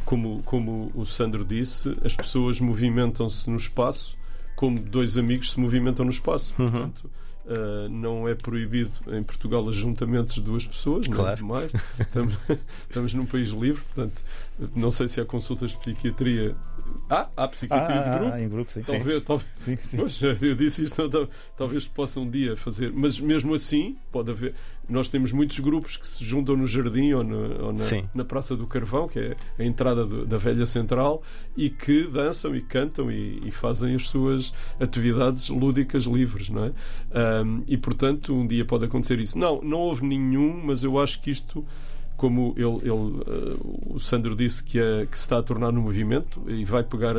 como, 0.05 0.43
como 0.45 0.91
o 0.95 1.05
Sandro 1.05 1.45
disse, 1.45 1.97
as 2.05 2.15
pessoas 2.17 2.61
movimentam-se 2.61 3.49
no 3.49 3.57
espaço 3.57 4.17
como 4.57 4.79
dois 4.79 5.19
amigos 5.19 5.51
se 5.51 5.61
movimentam 5.61 6.05
no 6.05 6.11
espaço. 6.11 6.55
Uhum. 6.59 6.71
Portanto, 6.71 7.11
uh, 7.47 7.89
não 7.89 8.29
é 8.29 8.35
proibido 8.35 8.91
em 9.09 9.23
Portugal 9.23 9.69
ajuntamentos 9.69 10.35
de 10.35 10.43
duas 10.43 10.67
pessoas, 10.67 11.07
Claro. 11.09 11.37
de 11.37 11.43
mais. 11.45 11.71
Estamos, 11.99 12.35
estamos 12.89 13.15
num 13.15 13.27
país 13.27 13.51
livre, 13.51 13.83
portanto, 13.95 14.23
não 14.75 14.91
sei 14.91 15.09
se 15.09 15.21
há 15.21 15.25
consultas 15.25 15.73
de 15.73 15.79
psiquiatria. 15.79 16.55
Ah, 17.11 17.29
há 17.37 17.49
psiquiatria 17.49 18.03
de 18.03 18.19
grupo. 18.19 18.37
em 18.37 18.49
grupo, 18.49 18.73
sim. 18.73 18.81
Talvez, 18.81 19.23
talvez, 19.23 19.51
Sim, 19.55 19.77
sim. 19.81 19.97
Pois, 19.97 20.23
eu 20.23 20.55
disse 20.55 20.85
isto, 20.85 21.09
tal- 21.09 21.29
talvez 21.57 21.85
possa 21.87 22.21
um 22.21 22.31
dia 22.31 22.57
fazer, 22.57 22.93
mas 22.95 23.19
mesmo 23.21 23.53
assim, 23.55 23.97
pode 24.13 24.31
haver. 24.31 24.55
Nós 24.89 25.09
temos 25.09 25.33
muitos 25.33 25.59
grupos 25.61 25.97
que 25.97 26.07
se 26.07 26.25
juntam 26.25 26.57
no 26.57 26.67
jardim 26.67 27.13
ou, 27.13 27.25
no- 27.25 27.65
ou 27.67 27.73
na, 27.73 27.83
na 28.15 28.25
Praça 28.25 28.55
do 28.57 28.67
Carvão, 28.67 29.09
que 29.09 29.19
é 29.19 29.37
a 29.59 29.65
entrada 29.65 30.05
do- 30.07 30.27
da 30.27 30.37
velha 30.39 30.67
central, 30.67 31.23
e 31.57 31.71
que 31.71 32.05
dançam 32.07 32.55
e 32.55 32.61
cantam 32.61 33.11
e, 33.11 33.41
e 33.47 33.51
fazem 33.51 33.95
as 33.95 34.07
suas 34.09 34.53
atividades 34.79 35.49
lúdicas 35.49 36.05
livres, 36.05 36.51
não 36.51 36.65
é? 36.67 36.73
Ahm, 37.13 37.63
e 37.67 37.77
portanto, 37.77 38.35
um 38.35 38.47
dia 38.47 38.65
pode 38.65 38.85
acontecer 38.85 39.19
isso. 39.19 39.39
Não, 39.39 39.61
não 39.63 39.79
houve 39.79 40.05
nenhum, 40.07 40.61
mas 40.65 40.85
eu 40.85 40.99
acho 41.01 41.21
que 41.23 41.31
isto 41.31 41.65
como 42.17 42.55
ele, 42.57 42.77
ele, 42.89 43.21
eh, 43.27 43.57
o 43.87 43.99
Sandro 43.99 44.37
disse 44.37 44.63
que, 44.63 44.79
é- 44.79 45.05
que 45.11 45.19
se 45.19 45.25
está 45.25 45.39
a 45.39 45.43
tornar 45.43 45.73
no 45.73 45.81
movimento 45.81 46.41
e 46.47 46.65
vai 46.65 46.83
pegar, 46.85 47.17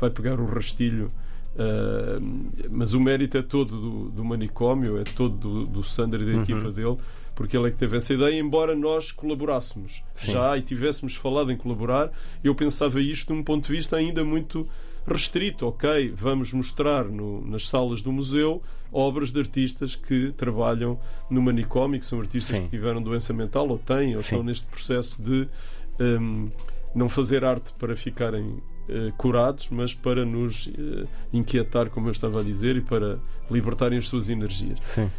vai 0.00 0.08
pegar 0.10 0.40
o 0.40 0.46
rastilho, 0.46 1.10
eh, 1.58 2.18
mas 2.70 2.94
o 2.94 3.00
mérito 3.00 3.36
é 3.38 3.42
todo 3.42 3.76
do, 3.80 4.10
do 4.10 4.24
manicômio, 4.24 4.98
é 4.98 5.04
todo 5.04 5.36
do, 5.36 5.66
do 5.66 5.82
Sandro 5.82 6.22
e 6.22 6.26
da 6.26 6.32
Uhum. 6.36 6.42
equipa 6.42 6.70
dele, 6.70 6.96
porque 7.34 7.56
ele 7.56 7.68
é 7.68 7.70
que 7.70 7.76
teve 7.78 7.96
essa 7.96 8.12
ideia, 8.14 8.38
embora 8.38 8.74
nós 8.76 9.10
colaborássemos 9.12 10.02
Sim. 10.14 10.32
já 10.32 10.56
e 10.56 10.62
tivéssemos 10.62 11.14
falado 11.16 11.50
em 11.50 11.56
colaborar, 11.56 12.10
eu 12.44 12.54
pensava 12.54 13.00
isto 13.00 13.34
num 13.34 13.42
ponto 13.42 13.66
de 13.68 13.72
vista 13.76 13.96
ainda 13.96 14.22
muito 14.24 14.68
restrito. 15.06 15.66
Ok, 15.66 16.12
vamos 16.14 16.52
mostrar 16.52 17.04
no- 17.06 17.40
nas 17.46 17.66
salas 17.68 18.02
do 18.02 18.12
museu 18.12 18.62
obras 18.92 19.30
de 19.32 19.38
artistas 19.38 19.94
que 19.94 20.32
trabalham 20.36 20.98
no 21.30 21.40
manicômio, 21.40 21.98
que 21.98 22.04
são 22.04 22.20
artistas 22.20 22.56
Sim. 22.58 22.64
que 22.64 22.70
tiveram 22.70 23.00
doença 23.00 23.32
mental 23.32 23.68
ou 23.68 23.78
têm, 23.78 24.12
ou 24.14 24.18
Sim. 24.18 24.24
estão 24.24 24.42
neste 24.42 24.66
processo 24.66 25.22
de 25.22 25.48
hum, 26.00 26.48
não 26.94 27.08
fazer 27.08 27.44
arte 27.44 27.72
para 27.78 27.94
ficarem 27.96 28.56
eh, 28.90 29.12
curados, 29.16 29.68
mas 29.70 29.94
para 29.94 30.24
nos 30.24 30.68
eh, 30.68 31.06
inquietar, 31.32 31.88
como 31.90 32.08
eu 32.08 32.12
estava 32.12 32.40
a 32.40 32.42
dizer, 32.44 32.76
e 32.76 32.80
para 32.80 33.18
libertarem 33.50 33.98
as 33.98 34.06
suas 34.08 34.28
energias. 34.28 34.78
Sim. 34.84 35.10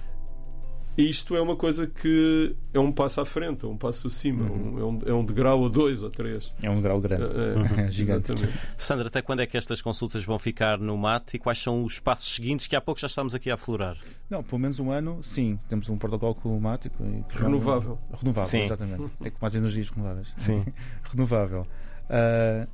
Isto 0.98 1.38
é 1.38 1.42
uma 1.42 1.56
coisa 1.56 1.88
que 1.88 2.54
é 2.74 2.80
um 2.80 2.92
passo 2.92 3.22
à 3.22 3.25
frente, 3.25 3.66
é 3.66 3.68
um 3.68 3.78
passo 3.78 4.08
acima, 4.08 4.44
um- 4.51 4.78
é, 4.78 4.84
um, 4.84 5.00
é 5.06 5.13
um 5.13 5.24
degrau 5.24 5.62
ou 5.62 5.70
dois 5.70 6.04
ou 6.04 6.10
três. 6.10 6.54
É 6.62 6.70
um 6.70 6.82
grau 6.82 7.00
grande. 7.00 7.34
É, 7.34 7.88
é, 7.88 7.92
Gigante. 7.92 8.34
Exatamente. 8.34 8.60
Sandra, 8.78 9.08
até 9.08 9.22
quando 9.22 9.40
é 9.40 9.48
que 9.48 9.56
estas 9.58 9.82
consultas 9.82 10.25
vão 10.25 10.38
ficar 10.38 10.78
no 10.78 10.98
mate 10.98 11.38
e 11.38 11.40
quais 11.40 11.60
são 11.63 11.86
os 11.86 11.98
passos 11.98 12.36
seguintes 12.36 12.68
que 12.68 12.75
há 12.75 12.82
pouco 12.82 13.00
já 13.00 13.08
estamos 13.08 13.34
aqui 13.34 13.50
a 13.50 13.54
aflorar? 13.54 13.98
Não, 14.30 14.44
pelo 14.44 14.60
menos 14.60 14.82
um 14.82 14.92
ano, 14.92 15.24
sim. 15.24 15.58
Temos 15.70 15.88
um 15.90 15.98
protocolo 15.98 16.36
climático. 16.36 17.01
Renovável. 17.30 17.98
Renovável, 18.20 18.50
Sim. 18.50 18.63
exatamente. 18.63 19.13
É 19.24 19.30
com 19.30 19.38
mais 19.42 19.56
energias 19.56 19.90
renováveis. 19.90 20.28
Sim. 20.36 20.66
Renovável. 21.10 21.66
Ah, 22.10 22.68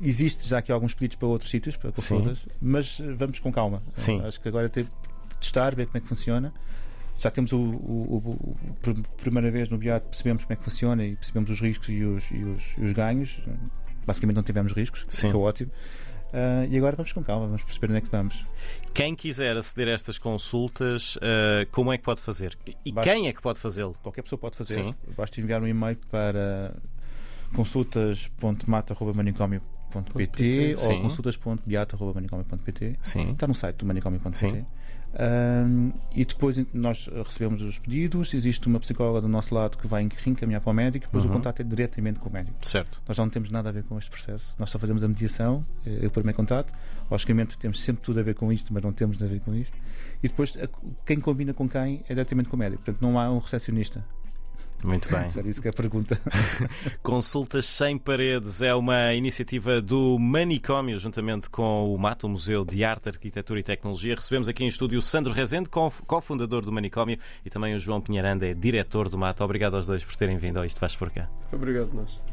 existe 0.00 0.48
já 0.48 0.58
aqui 0.58 0.72
alguns 0.72 0.94
pedidos 0.94 1.16
para 1.16 1.28
outros 1.28 1.50
sítios, 1.50 1.76
para 1.76 1.92
consultas, 1.92 2.38
mas 2.60 2.98
eh, 3.00 3.12
vamos 3.12 3.38
com 3.38 3.52
calma. 3.52 3.82
Sim. 3.94 4.20
Acho 4.24 4.40
que 4.40 4.48
agora 4.48 4.66
é 4.66 4.68
ter 4.68 4.84
de 4.84 4.90
testar, 5.40 5.74
ver 5.74 5.86
como 5.86 5.98
é 5.98 6.00
que 6.00 6.08
funciona. 6.08 6.52
Já 7.18 7.30
temos 7.30 7.52
o, 7.52 7.58
o, 7.58 8.16
o- 8.16 8.56
o- 8.90 9.02
primeira 9.16 9.50
vez 9.50 9.68
no 9.70 9.78
BIAT 9.78 10.04
percebemos 10.06 10.44
como 10.44 10.52
é 10.52 10.56
que 10.56 10.64
funciona 10.64 11.04
e 11.04 11.16
percebemos 11.16 11.50
os 11.50 11.60
riscos 11.60 11.88
e 11.88 12.02
os, 12.04 12.30
e 12.30 12.44
os, 12.44 12.62
e 12.78 12.84
os 12.84 12.92
ganhos. 12.92 13.40
Basicamente 14.06 14.36
não 14.36 14.42
tivemos 14.42 14.72
riscos, 14.72 15.06
Sim. 15.08 15.30
que 15.30 15.36
é 15.36 15.38
ótimo. 15.38 15.70
Ah, 16.32 16.66
e 16.68 16.76
agora 16.76 16.96
vamos 16.96 17.12
com 17.12 17.22
calma, 17.22 17.46
vamos 17.46 17.62
perceber 17.62 17.86
onde 17.86 17.98
é 17.98 18.00
que 18.00 18.08
vamos. 18.10 18.44
Quem 18.92 19.14
quiser 19.14 19.56
aceder 19.56 19.86
a 19.88 19.92
estas 19.92 20.18
consultas, 20.18 21.16
eh, 21.22 21.66
como 21.70 21.92
é 21.92 21.96
que 21.98 22.02
pode 22.02 22.20
fazer? 22.20 22.58
E 22.84 22.90
Basta- 22.92 23.10
quem 23.12 23.28
é 23.28 23.32
que 23.32 23.40
pode 23.40 23.60
fazê-lo? 23.60 23.94
Qualquer 24.02 24.22
pessoa 24.22 24.38
pode 24.38 24.56
fazer. 24.56 24.74
Sim. 24.82 24.94
Basta 25.16 25.40
enviar 25.40 25.62
um 25.62 25.68
e-mail 25.68 25.96
para 26.10 26.74
consultas.mata.manicomio.pt 27.54 29.73
Sim. 30.76 30.92
ou 30.94 31.02
consultas.beata.manicomio.pt 31.02 32.96
Sim. 33.02 33.30
Está 33.32 33.46
no 33.46 33.54
site 33.54 33.76
do 33.76 33.86
manicomio.pt. 33.86 34.36
Sim. 34.36 34.64
Ahm, 35.16 35.90
e 36.12 36.24
depois 36.24 36.60
nós 36.74 37.08
recebemos 37.24 37.62
os 37.62 37.78
pedidos, 37.78 38.34
existe 38.34 38.66
uma 38.66 38.80
psicóloga 38.80 39.20
do 39.20 39.28
nosso 39.28 39.54
lado 39.54 39.78
que 39.78 39.86
vai 39.86 40.08
reencaminhar 40.24 40.60
para 40.60 40.70
o 40.70 40.74
médico, 40.74 41.06
depois 41.06 41.22
Uhum. 41.24 41.30
o 41.30 41.32
contato 41.34 41.60
é 41.60 41.62
diretamente 41.62 42.18
com 42.18 42.28
o 42.28 42.32
médico. 42.32 42.56
Certo. 42.62 43.00
Nós 43.06 43.16
não 43.16 43.28
temos 43.30 43.48
nada 43.48 43.68
a 43.68 43.72
ver 43.72 43.84
com 43.84 43.96
este 43.96 44.10
processo, 44.10 44.56
nós 44.58 44.70
só 44.70 44.78
fazemos 44.78 45.04
a 45.04 45.08
mediação, 45.08 45.64
eh, 45.86 46.04
o 46.04 46.10
primeiro 46.10 46.36
contato. 46.36 46.72
Logicamente 47.08 47.56
temos 47.56 47.80
sempre 47.80 48.02
tudo 48.02 48.18
a 48.18 48.22
ver 48.24 48.34
com 48.34 48.52
isto, 48.52 48.74
mas 48.74 48.82
não 48.82 48.92
temos 48.92 49.22
a 49.22 49.26
ver 49.26 49.38
com 49.40 49.54
isto. 49.54 49.76
E 50.20 50.26
depois 50.26 50.52
quem 51.06 51.20
combina 51.20 51.54
com 51.54 51.68
quem 51.68 52.02
é 52.08 52.14
diretamente 52.14 52.48
com 52.48 52.56
o 52.56 52.58
médico, 52.58 52.82
portanto 52.82 53.00
não 53.00 53.16
há 53.16 53.30
um 53.30 53.38
recepcionista. 53.38 54.04
Muito 54.84 55.08
bem. 55.08 55.26
Era 55.34 55.48
isso 55.48 55.62
que 55.62 55.68
é 55.68 55.70
a 55.70 55.74
pergunta. 55.74 56.20
Consultas 57.02 57.64
Sem 57.64 57.96
Paredes 57.96 58.60
é 58.60 58.74
uma 58.74 59.14
iniciativa 59.14 59.80
do 59.80 60.18
Manicômio, 60.18 60.98
juntamente 60.98 61.48
com 61.48 61.94
o 61.94 61.98
MAT, 61.98 62.24
o 62.24 62.28
Museu 62.28 62.66
de 62.66 62.84
Arte, 62.84 63.08
Arquitetura 63.08 63.60
e 63.60 63.62
Tecnologia. 63.62 64.14
Recebemos 64.14 64.46
aqui 64.46 64.62
em 64.62 64.68
estúdio 64.68 64.98
o 64.98 65.02
Sandro 65.02 65.32
Rezende, 65.32 65.70
co- 65.70 65.90
cofundador 66.06 66.62
do 66.66 66.70
Manicômio, 66.70 67.18
e 67.44 67.48
também 67.48 67.74
o 67.74 67.80
João 67.80 67.98
Pinheiranda, 68.00 68.46
é 68.46 68.52
diretor 68.52 69.08
do 69.08 69.16
MAT. 69.16 69.40
Obrigado 69.40 69.74
aos 69.76 69.86
dois 69.86 70.04
por 70.04 70.14
terem 70.16 70.36
vindo 70.36 70.58
ao 70.58 70.66
Isto 70.66 70.80
Faz 70.80 70.94
Por 70.94 71.10
Cá. 71.10 71.30
Obrigado, 71.50 71.90
nós. 71.94 72.20